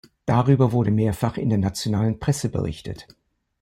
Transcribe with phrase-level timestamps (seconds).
[0.25, 3.07] Darüber wurde mehrfach in der nationalen Presse berichtet.